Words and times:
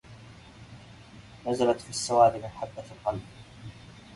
نزلت 1.47 1.81
في 1.81 1.89
السواد 1.89 2.35
من 2.35 2.47
حبة 2.49 2.83
القلب 2.91 3.23